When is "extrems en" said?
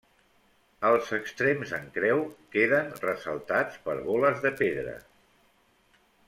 1.17-1.85